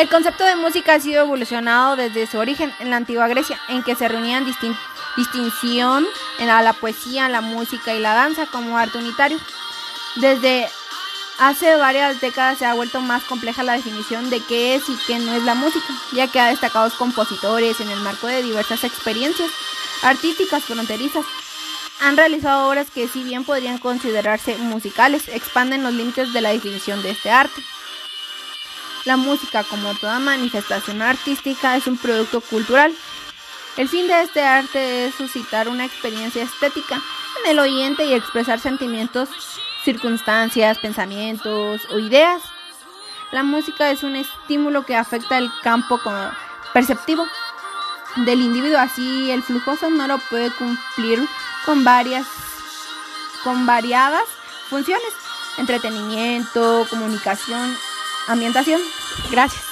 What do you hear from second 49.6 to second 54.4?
sonoro puede cumplir con varias con variadas